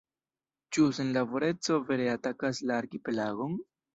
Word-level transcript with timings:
Ĉu 0.77 0.85
senlaboreco 0.99 1.77
vere 1.91 2.09
atakas 2.15 2.63
la 2.71 2.81
arkipelagon? 2.85 3.57